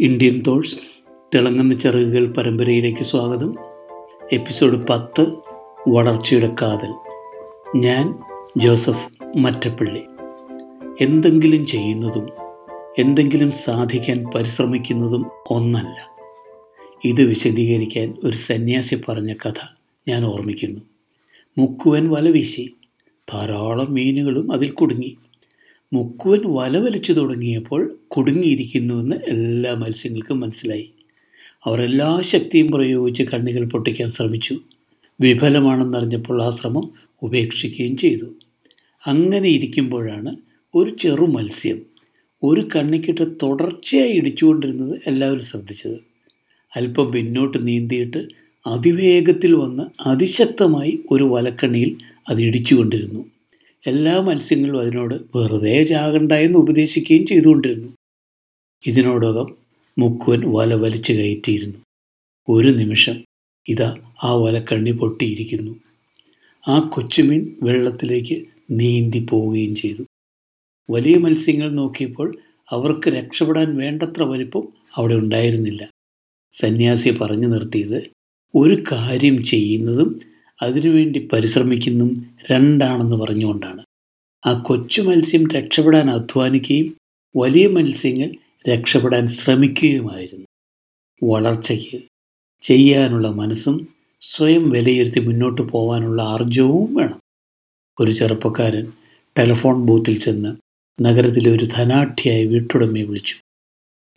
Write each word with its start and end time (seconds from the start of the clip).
Indian 0.00 0.42
തോഴ്സ് 0.46 0.78
തിളങ്ങുന്ന 1.34 1.74
ചെറുകൾ 1.74 2.32
പരമ്പരയിലേക്ക് 2.32 3.02
സ്വാഗതം. 3.02 3.54
എപ്പിസോഡ് 4.32 4.86
പത്ത് 4.86 5.26
വളർച്ചയുടെ 5.88 6.54
കാതൽ. 6.62 6.94
ഞാൻ 7.78 8.18
ജോസഫ് 8.56 9.08
മറ്റപ്പള്ളി. 9.36 10.00
എന്തെങ്കിലും 11.00 11.66
ചെയ്യുന്നതും 11.66 12.28
എന്തെങ്കിലും 12.98 13.52
സാധിക്കാൻ 13.52 14.24
പരിശ്രമിക്കുന്നതും 14.34 15.26
ഒന്നല്ല. 15.50 16.08
ഇത് 17.04 17.22
വിശദീകരിക്കാൻ 17.22 18.14
ഒരു 18.24 18.36
സന്യാസി 18.36 19.00
പറഞ്ഞ 19.08 19.34
കഥ 19.34 19.76
ഞാൻ 20.08 20.24
ഓർമ്മിക്കുന്നു. 20.24 20.80
മുക്കുവൻ 21.58 22.08
വല 22.08 22.30
വീശി 22.30 22.76
ധാരാളം 23.32 23.92
മീനുകളും 23.92 24.52
അതിൽ 24.52 24.70
കുടുങ്ങി. 24.70 25.16
മുക്കുവൻ 25.92 26.40
വല 26.46 26.78
വലിച്ചു 26.78 27.12
തുടങ്ങിയപ്പോൾ 27.12 27.98
കുടുങ്ങിയിരിക്കുന്നുവെന്ന് 28.08 29.16
എല്ലാ 29.28 29.74
മത്സ്യങ്ങൾക്കും 29.74 30.40
മനസ്സിലായി. 30.40 30.90
അവർ 31.64 31.82
എല്ലാ 31.82 32.20
ശക്തിയും 32.20 32.70
പ്രയോഗിച്ച് 32.70 33.22
കണ്ണികൾ 33.22 33.64
പൊട്ടിക്കാൻ 33.64 34.12
ശ്രമിച്ചു. 34.12 34.58
വിഫലമാണെന്നറിഞ്ഞപ്പോൾ 35.20 36.42
ആ 36.42 36.50
ശ്രമം 36.50 36.90
ഉപേക്ഷിക്കുകയും 37.22 37.96
ചെയ്തു. 37.96 38.24
അങ്ങനെ 39.06 39.48
ഇരിക്കുമ്പോഴാണ് 39.48 40.36
ഒരു 40.74 40.90
ചെറു 40.90 41.24
മത്സ്യം 41.24 41.82
ഒരു 42.42 42.68
കണ്ണിക്കിട്ട് 42.76 43.26
തുടർച്ചയായി 43.42 44.12
ഇടിച്ചുകൊണ്ടിരുന്നത് 44.12 45.00
എല്ലാവരും 45.06 45.42
ശ്രദ്ധിച്ചത്. 45.42 45.96
അല്പം 46.76 47.12
പിന്നോട്ട് 47.12 47.66
നീന്തിയിട്ട് 47.66 48.28
അതിവേഗത്തിൽ 48.66 49.54
വന്ന് 49.54 50.08
അതിശക്തമായി 50.08 50.98
ഒരു 51.10 51.24
വലക്കണ്ണിയിൽ 51.24 51.96
അത് 52.28 52.42
ഇടിച്ചുകൊണ്ടിരുന്നു. 52.42 53.35
എല്ലാ 53.86 54.20
മത്സ്യങ്ങളും 54.20 54.80
അതിനോട് 54.80 55.38
വെറുതെ 55.38 55.82
ചാകണ്ട 55.82 56.32
എന്ന് 56.32 56.58
ഉപദേശിക്കുകയും 56.58 57.26
ചെയ്തുകൊണ്ടിരുന്നു. 57.26 57.92
ഇതിനോടകം 58.86 59.54
മുക്കുവൻ 59.98 60.40
വല 60.46 60.74
വലിച്ചു 60.74 61.12
കയറ്റിയിരുന്നു. 61.12 61.78
ഒരു 62.48 62.68
നിമിഷം 62.68 63.16
ഇതാ 63.68 63.96
ആ 64.24 64.34
വലക്കണ്ണി 64.34 64.90
പൊട്ടിയിരിക്കുന്നു. 64.90 65.76
ആ 66.68 66.78
കൊച്ചുമീൻ 66.78 67.56
വെള്ളത്തിലേക്ക് 67.62 68.46
നീന്തി 68.70 69.26
പോവുകയും 69.30 69.74
ചെയ്തു. 69.74 70.04
വലിയ 70.90 71.16
മത്സ്യങ്ങൾ 71.16 71.70
നോക്കിയപ്പോൾ 71.70 72.38
അവർക്ക് 72.70 73.08
രക്ഷപ്പെടാൻ 73.08 73.76
വേണ്ടത്ര 73.76 74.22
വലിപ്പം 74.22 74.68
അവിടെ 74.96 75.14
ഉണ്ടായിരുന്നില്ല. 75.14 75.90
സന്യാസി 76.52 77.10
പറഞ്ഞു 77.10 77.46
നിർത്തിയത് 77.46 78.10
ഒരു 78.54 78.84
കാര്യം 78.92 79.42
ചെയ്യുന്നതും 79.42 80.20
അതിനുവേണ്ടി 80.62 81.28
പരിശ്രമിക്കുന്നതും 81.32 82.26
രണ്ടാണെന്ന് 82.50 83.16
പറഞ്ഞുകൊണ്ടാണ്. 83.16 83.84
ആ 84.46 84.52
കൊച്ചു 84.52 85.02
മത്സ്യം 85.02 85.50
രക്ഷപ്പെടാൻ 85.50 86.10
അധ്വാനിക്കുകയും 86.10 86.96
വലിയ 87.36 87.66
മത്സ്യങ്ങൾ 87.66 88.30
രക്ഷപ്പെടാൻ 88.68 89.26
ശ്രമിക്കുകയുമായിരുന്നു. 89.26 90.46
വളർച്ചയ്ക്ക് 91.30 92.02
ചെയ്യാനുള്ള 92.62 93.28
മനസ്സും 93.28 93.88
സ്വയം 94.20 94.70
വിലയിരുത്തി 94.70 95.20
മുന്നോട്ട് 95.20 95.62
പോകാനുള്ള 95.62 96.22
ആർജവും 96.22 96.94
വേണം. 96.94 97.20
ഒരു 98.00 98.10
ചെറുപ്പക്കാരൻ 98.10 98.92
ടെലിഫോൺ 99.38 99.86
ബൂത്തിൽ 99.86 100.18
ചെന്ന് 100.18 100.56
നഗരത്തിലെ 101.02 101.50
ഒരു 101.50 101.64
ധനാഠ്യായ 101.64 102.44
വീട്ടുടമയെ 102.44 103.02
വിളിച്ചു. 103.02 103.34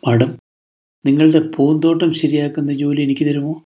മാഡം 0.08 0.38
നിങ്ങളുടെ 1.06 1.40
പൂന്തോട്ടം 1.56 2.12
ശരിയാക്കുന്ന 2.12 2.72
ജോലി 2.72 3.02
എനിക്ക് 3.02 3.26
തരുമോ? 3.26 3.62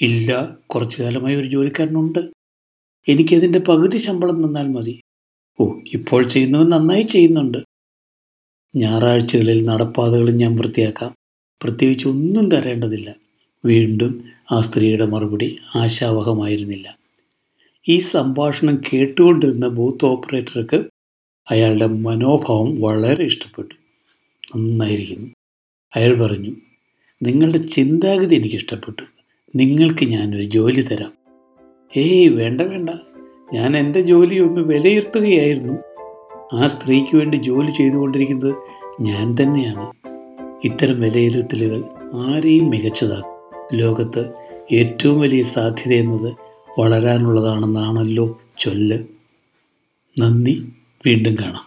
ഇല്ല 0.00 0.58
കുറച്ചു 0.66 1.02
കാലമായി 1.02 1.36
ഒരു 1.36 1.46
ജോലിക്കാരനുണ്ട്. 1.46 2.18
എനിക്കതിന്റെ 3.08 3.58
പകുതി 3.58 3.96
ശമ്പളം 3.96 4.46
തന്നാൽ 4.46 4.68
മതി. 4.68 5.00
ഓ 5.60 5.78
ഇപ്പോൾ 5.94 6.26
ചെയ്യുന്നവൻ 6.26 6.68
നന്നായി 6.68 7.02
ചെയ്യുന്നുണ്ട്. 7.02 7.58
ഞായറാഴ്ചകളിൽ 8.76 9.64
നടപ്പാതകളും 9.64 10.36
ഞാൻ 10.36 10.56
വൃത്തിയാക്കാം. 10.56 11.14
പ്രത്യേകിച്ച് 11.62 12.08
ഒന്നും 12.08 12.48
തരേണ്ടതില്ല. 12.48 13.14
വീണ്ടും 13.64 14.24
ആ 14.52 14.60
സ്ത്രീയുടെ 14.60 15.06
മറുപടി 15.06 15.58
ആശാവഹമായിരുന്നില്ല. 15.76 16.98
ഈ 17.88 18.00
സംഭാഷണം 18.00 18.82
കേട്ടുകൊണ്ടിരുന്ന 18.92 19.68
ബൂത്ത് 19.68 20.04
ഓപ്പറേറ്റർക്ക് 20.04 20.84
അയാളുടെ 21.50 21.86
മനോഭാവം 21.86 22.80
വളരെ 22.80 23.24
ഇഷ്ടപ്പെട്ടു. 23.24 23.74
നന്നായിരിക്കുന്നു. 24.56 25.30
അയാൾ 25.96 26.14
പറഞ്ഞു 26.14 26.50
നിങ്ങളുടെ 27.22 27.58
ചിന്താഗതി 27.58 28.34
എനിക്ക് 28.34 28.56
ഇഷ്ടപ്പെട്ടു. 28.56 29.15
നിങ്ങൾക്ക് 29.56 30.04
ഞാനൊരു 30.04 30.44
ജോലി 30.44 30.80
തരാം. 30.80 31.12
ഏയ് 31.96 32.28
വേണ്ട 32.28 32.60
വേണ്ട. 32.60 32.90
ഞാൻ 33.54 33.76
എന്റെ 33.76 34.00
ജോലി 34.00 34.38
ഒന്ന് 34.38 34.60
വിലയിരുത്തുകയായിരുന്നു. 34.60 35.72
ആ 36.56 36.66
സ്ത്രീക്ക് 36.66 37.16
വേണ്ടി 37.16 37.36
ജോലി 37.36 37.70
ചെയ്തുകൊണ്ടിരിക്കുന്നത് 37.70 38.54
ഞാൻ 39.00 39.34
തന്നെയാണ്. 39.42 39.92
ഇത്തരം 40.64 41.00
വിലയിരുത്തലുകൾ 41.00 41.84
ആരെയും 42.14 42.70
മികച്ചതാക്കും. 42.70 43.78
ലോകത്ത് 43.78 44.32
ഏറ്റവും 44.72 45.20
വലിയ 45.20 45.42
സാധ്യത 45.42 45.92
എന്നത് 45.94 46.34
വളരാനുള്ളതാണെന്നാണല്ലോ 46.80 48.40
ചൊല്ല്. 48.58 48.98
നന്ദി 50.20 50.72
വീണ്ടും 51.06 51.34
കാണാം. 51.34 51.65